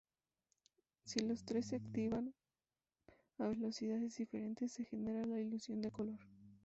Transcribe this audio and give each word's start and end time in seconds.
Si 1.05 1.19
los 1.19 1.45
tres 1.45 1.67
se 1.67 1.75
activan 1.75 2.33
a 3.37 3.45
velocidades 3.47 4.17
diferentes, 4.17 4.71
se 4.71 4.83
genera 4.83 5.27
la 5.27 5.39
ilusión 5.39 5.79
de 5.83 5.91
color. 5.91 6.17